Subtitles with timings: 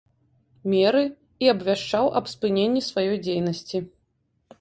[0.71, 1.01] Меры,
[1.45, 3.83] і абвяшчаў аб спыненне сваёй дзейнасці.